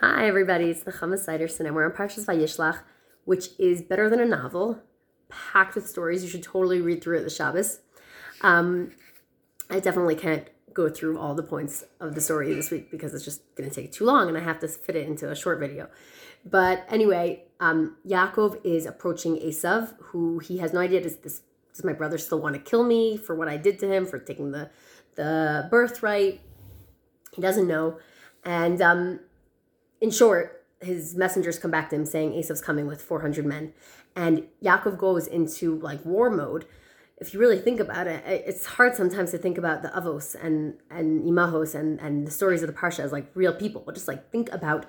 [0.00, 0.66] Hi, everybody.
[0.68, 2.80] It's the Chama Siderson, and we're on Parshas Vayishlach,
[3.24, 4.82] which is better than a novel,
[5.30, 6.22] packed with stories.
[6.22, 7.80] You should totally read through it the Shabbos.
[8.42, 8.92] Um,
[9.70, 13.24] I definitely can't go through all the points of the story this week because it's
[13.24, 15.60] just going to take too long, and I have to fit it into a short
[15.60, 15.88] video.
[16.44, 21.40] But anyway, um, Yaakov is approaching Esav, who he has no idea does this
[21.72, 24.18] does my brother still want to kill me for what I did to him for
[24.18, 24.68] taking the
[25.14, 26.42] the birthright?
[27.32, 27.98] He doesn't know,
[28.44, 29.20] and um,
[30.06, 33.72] in short, his messengers come back to him saying Esav's coming with 400 men.
[34.14, 36.64] And Yaakov goes into like war mode.
[37.18, 40.74] If you really think about it, it's hard sometimes to think about the Avos and,
[40.90, 43.82] and Imahos and, and the stories of the Parsha as like real people.
[43.84, 44.86] But just like think about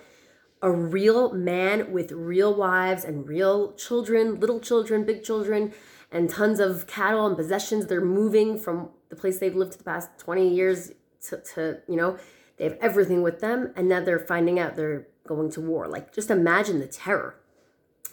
[0.61, 5.73] a real man with real wives and real children, little children, big children,
[6.11, 7.87] and tons of cattle and possessions.
[7.87, 10.91] They're moving from the place they've lived the past 20 years
[11.29, 12.17] to, to you know,
[12.57, 15.87] they have everything with them, and now they're finding out they're going to war.
[15.87, 17.35] Like, just imagine the terror.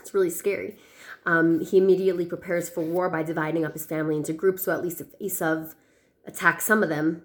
[0.00, 0.76] It's really scary.
[1.26, 4.64] Um, he immediately prepares for war by dividing up his family into groups.
[4.64, 5.74] So at least if Esav
[6.26, 7.22] attacks some of them,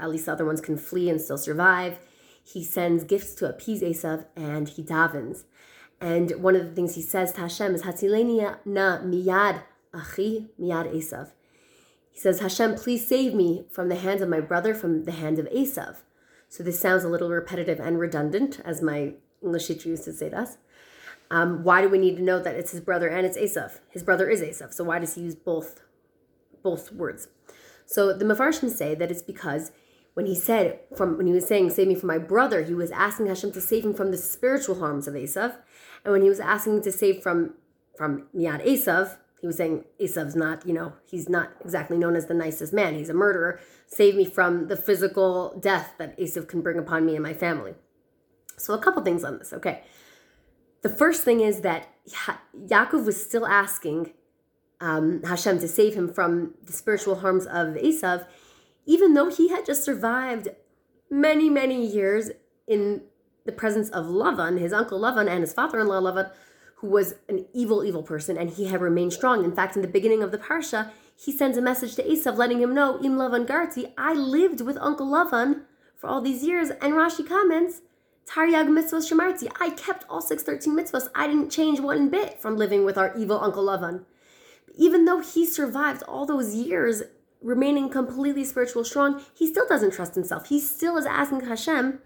[0.00, 1.98] at least the other ones can flee and still survive.
[2.42, 5.44] He sends gifts to appease Esav, and he davens.
[6.00, 9.62] And one of the things he says to Hashem is Hatzileni na miyad
[9.94, 11.30] achi miyad Esav.
[12.10, 15.38] He says, Hashem, please save me from the hands of my brother, from the hand
[15.38, 15.98] of Esav.
[16.48, 20.30] So this sounds a little repetitive and redundant, as my English teacher used to say
[20.30, 20.58] to us.
[21.30, 23.80] Um, why do we need to know that it's his brother and it's Esav?
[23.90, 25.80] His brother is Esav, so why does he use both
[26.62, 27.28] both words?
[27.84, 29.72] So the Mefarshim say that it's because
[30.14, 32.90] when he said from when he was saying save me from my brother, he was
[32.92, 35.56] asking Hashem to save him from the spiritual harms of Esav,
[36.04, 37.54] and when he was asking to save from
[37.96, 42.26] from Miyad Esav, he was saying Esav's not, you know, he's not exactly known as
[42.26, 42.94] the nicest man.
[42.94, 43.60] He's a murderer.
[43.86, 47.74] Save me from the physical death that Esav can bring upon me and my family.
[48.56, 49.52] So a couple things on this.
[49.52, 49.82] Okay.
[50.82, 51.88] The first thing is that
[52.56, 54.12] Yaakov was still asking
[54.80, 58.26] um, Hashem to save him from the spiritual harms of Esav,
[58.86, 60.48] even though he had just survived
[61.10, 62.30] many, many years
[62.66, 63.02] in
[63.44, 66.30] the presence of Lavan, his uncle Lavan, and his father-in-law Lavan,
[66.76, 69.44] who was an evil, evil person, and he had remained strong.
[69.44, 72.60] In fact, in the beginning of the parsha, he sends a message to Esav letting
[72.60, 75.62] him know, Im Lavan Garti, I lived with Uncle Lavan
[75.96, 76.68] for all these years.
[76.68, 77.80] And Rashi comments,
[78.26, 81.08] Taryag mitzvos shemarti, I kept all 613 mitzvos.
[81.14, 84.04] I didn't change one bit from living with our evil Uncle Lavan.
[84.76, 87.04] Even though he survived all those years
[87.40, 90.48] remaining completely spiritual strong, he still doesn't trust himself.
[90.48, 92.00] He still is asking Hashem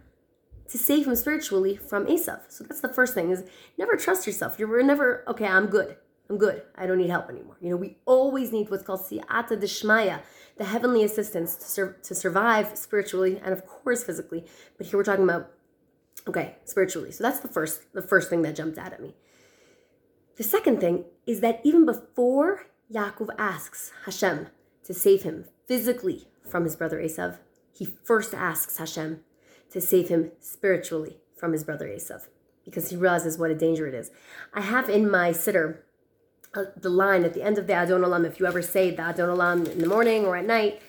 [0.70, 2.40] to save him spiritually from Esav.
[2.48, 3.44] So that's the first thing is
[3.76, 4.58] never trust yourself.
[4.58, 5.96] You're never, okay, I'm good.
[6.28, 6.62] I'm good.
[6.76, 7.56] I don't need help anymore.
[7.60, 10.20] You know, we always need what's called siyata deshmaya,
[10.56, 14.44] the heavenly assistance to, sur- to survive spiritually and of course physically.
[14.78, 15.50] But here we're talking about,
[16.28, 17.10] okay, spiritually.
[17.10, 19.16] So that's the first, the first thing that jumped out at me.
[20.36, 24.46] The second thing is that even before Yaakov asks Hashem
[24.84, 27.38] to save him physically from his brother Esav,
[27.72, 29.20] he first asks Hashem
[29.70, 32.28] to save him spiritually from his brother Esav
[32.64, 34.10] because he realizes what a danger it is.
[34.52, 35.78] I have in my siddur
[36.54, 39.02] uh, the line at the end of the Adon Olam, if you ever say the
[39.02, 40.82] Adon Olam in the morning or at night,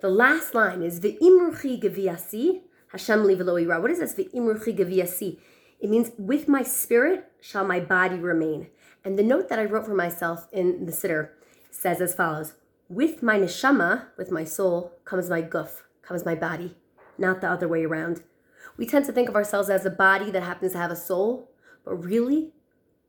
[0.00, 3.80] the last line is V'imruchi geviyasi Hashem li ira.
[3.80, 4.14] What is this?
[4.14, 5.38] V'imruchi geviyasi.
[5.80, 8.68] It means with my spirit shall my body remain.
[9.04, 11.30] And the note that I wrote for myself in the siddur
[11.70, 12.54] says as follows:
[12.88, 16.76] With my neshama, with my soul, comes my guf, comes my body
[17.18, 18.22] not the other way around.
[18.76, 21.50] We tend to think of ourselves as a body that happens to have a soul,
[21.84, 22.52] but really,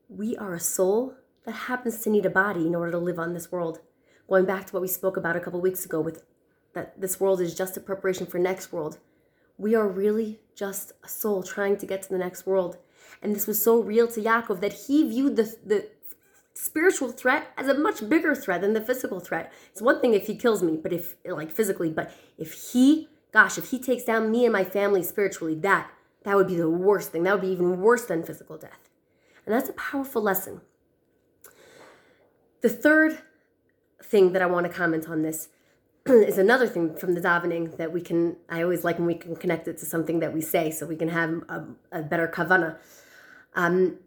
[0.09, 3.34] we are a soul that happens to need a body in order to live on
[3.34, 3.79] this world.
[4.29, 6.23] Going back to what we spoke about a couple weeks ago with
[6.73, 9.00] that this world is just a preparation for next world.
[9.57, 12.78] We are really just a soul trying to get to the next world.
[13.22, 15.90] And this was so real to Yaakov that he viewed the, the
[16.53, 19.51] spiritual threat as a much bigger threat than the physical threat.
[19.72, 23.59] It's one thing if he kills me, but if like physically, but if he gosh,
[23.59, 25.91] if he takes down me and my family spiritually, that
[26.23, 27.21] that would be the worst thing.
[27.21, 28.89] That would be even worse than physical death.
[29.45, 30.61] And that's a powerful lesson.
[32.61, 33.19] The third
[34.03, 35.49] thing that I want to comment on this
[36.07, 39.35] is another thing from the davening that we can, I always like when we can
[39.35, 42.79] connect it to something that we say so we can have a, a better kavana.
[43.53, 43.99] Um,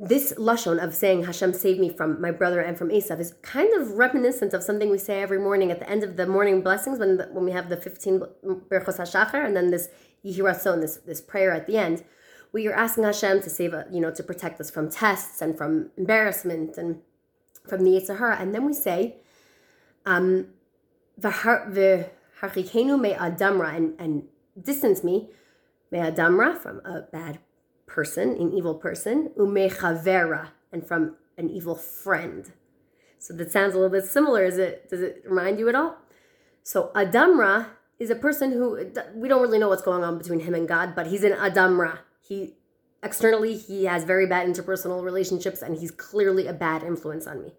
[0.00, 3.72] this lashon of saying Hashem save me from my brother and from Esav is kind
[3.80, 6.98] of reminiscent of something we say every morning at the end of the morning blessings
[6.98, 8.20] when the, when we have the 15
[8.68, 9.88] berachos hashachar and then this
[10.24, 12.02] yehi ratzon, this this prayer at the end,
[12.50, 15.90] where you're asking Hashem to save, you know, to protect us from tests and from
[15.96, 17.00] embarrassment and
[17.68, 18.36] from the yetzer hara.
[18.36, 19.16] And then we say,
[20.06, 20.48] um,
[21.16, 24.24] me adamra and, and
[24.60, 25.30] distance me
[25.90, 27.38] me adamra from a bad
[27.86, 32.52] person, an evil person, umechavera, and from an evil friend.
[33.18, 34.44] So that sounds a little bit similar.
[34.44, 34.88] Is it?
[34.90, 35.96] Does it remind you at all?
[36.62, 40.54] So Adamra is a person who we don't really know what's going on between him
[40.54, 42.00] and God, but he's an Adamra.
[42.20, 42.56] He
[43.02, 47.54] externally he has very bad interpersonal relationships, and he's clearly a bad influence on me.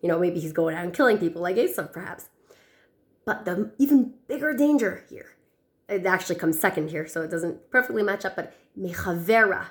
[0.00, 2.28] You know, maybe he's going out and killing people like Esav, perhaps.
[3.24, 5.35] But the even bigger danger here,
[5.88, 9.66] it actually comes second here, so it doesn't perfectly match up, but mechavera,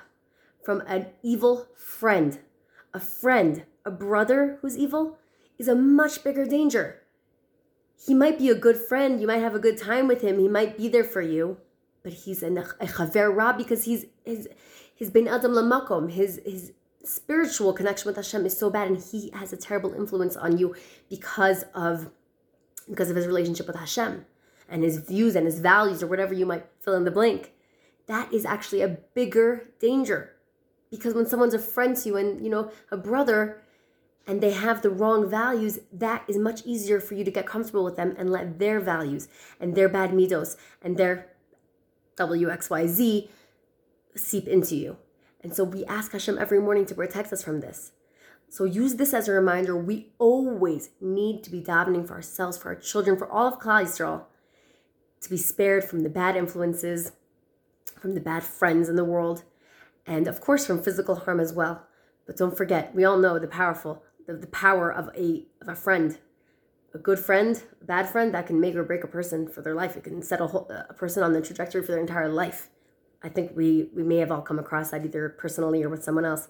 [0.64, 2.38] from an evil friend.
[2.94, 5.18] A friend, a brother who's evil,
[5.58, 7.02] is a much bigger danger.
[8.06, 10.48] He might be a good friend, you might have a good time with him, he
[10.48, 11.58] might be there for you,
[12.02, 12.48] but he's a,
[12.80, 14.48] a because he's his
[14.94, 16.72] his ben adam lamakom, his his
[17.04, 20.74] spiritual connection with Hashem is so bad, and he has a terrible influence on you
[21.10, 22.10] because of
[22.88, 24.24] because of his relationship with Hashem
[24.68, 27.52] and his views and his values or whatever you might fill in the blank.
[28.06, 30.32] That is actually a bigger danger.
[30.90, 33.62] Because when someone's a friend to you and, you know, a brother,
[34.26, 37.84] and they have the wrong values, that is much easier for you to get comfortable
[37.84, 39.28] with them and let their values
[39.60, 41.28] and their bad midos and their
[42.16, 43.28] WXYZ
[44.16, 44.96] seep into you.
[45.42, 47.92] And so we ask Hashem every morning to protect us from this.
[48.48, 49.76] So use this as a reminder.
[49.76, 53.84] We always need to be davening for ourselves, for our children, for all of Klal
[53.84, 54.24] Yisrael,
[55.26, 57.12] to be spared from the bad influences,
[58.00, 59.42] from the bad friends in the world,
[60.06, 61.86] and of course from physical harm as well.
[62.26, 65.74] But don't forget, we all know the powerful, the, the power of a of a
[65.74, 66.18] friend,
[66.94, 69.74] a good friend, a bad friend that can make or break a person for their
[69.74, 69.96] life.
[69.96, 72.68] It can set a, whole, a person on the trajectory for their entire life.
[73.22, 76.24] I think we we may have all come across that either personally or with someone
[76.24, 76.48] else.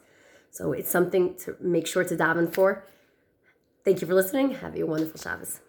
[0.51, 2.87] So it's something to make sure to daven for.
[3.85, 4.51] Thank you for listening.
[4.53, 5.61] Have a wonderful Shabbos.